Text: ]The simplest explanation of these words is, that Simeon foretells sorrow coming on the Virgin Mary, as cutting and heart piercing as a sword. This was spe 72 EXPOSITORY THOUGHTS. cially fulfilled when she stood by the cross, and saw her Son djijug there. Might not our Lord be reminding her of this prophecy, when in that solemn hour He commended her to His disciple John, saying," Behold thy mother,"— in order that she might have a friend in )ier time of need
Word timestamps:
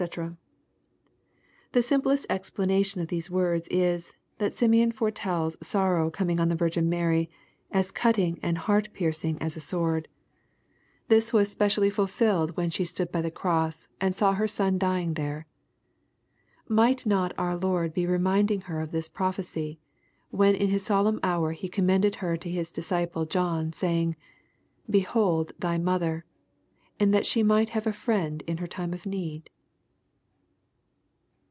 ]The 1.73 1.83
simplest 1.83 2.25
explanation 2.27 3.01
of 3.01 3.09
these 3.09 3.29
words 3.29 3.67
is, 3.69 4.13
that 4.39 4.55
Simeon 4.55 4.91
foretells 4.91 5.57
sorrow 5.61 6.09
coming 6.09 6.39
on 6.39 6.49
the 6.49 6.55
Virgin 6.55 6.89
Mary, 6.89 7.29
as 7.69 7.91
cutting 7.91 8.39
and 8.41 8.57
heart 8.57 8.91
piercing 8.93 9.39
as 9.39 9.55
a 9.55 9.59
sword. 9.59 10.07
This 11.07 11.31
was 11.31 11.51
spe 11.51 11.59
72 11.59 11.65
EXPOSITORY 11.65 11.67
THOUGHTS. 11.67 11.77
cially 11.77 11.95
fulfilled 11.95 12.57
when 12.57 12.69
she 12.71 12.83
stood 12.83 13.11
by 13.11 13.21
the 13.21 13.29
cross, 13.29 13.89
and 14.01 14.15
saw 14.15 14.33
her 14.33 14.47
Son 14.47 14.79
djijug 14.79 15.13
there. 15.17 15.45
Might 16.67 17.05
not 17.05 17.33
our 17.37 17.55
Lord 17.55 17.93
be 17.93 18.07
reminding 18.07 18.61
her 18.61 18.81
of 18.81 18.89
this 18.89 19.07
prophecy, 19.07 19.79
when 20.31 20.55
in 20.55 20.71
that 20.71 20.79
solemn 20.79 21.19
hour 21.21 21.51
He 21.51 21.69
commended 21.69 22.15
her 22.15 22.37
to 22.37 22.49
His 22.49 22.71
disciple 22.71 23.27
John, 23.27 23.71
saying," 23.71 24.15
Behold 24.89 25.51
thy 25.59 25.77
mother,"— 25.77 26.25
in 26.99 27.09
order 27.09 27.17
that 27.19 27.27
she 27.27 27.43
might 27.43 27.69
have 27.69 27.85
a 27.85 27.93
friend 27.93 28.41
in 28.47 28.57
)ier 28.57 28.65
time 28.65 28.95
of 28.95 29.05
need 29.05 29.51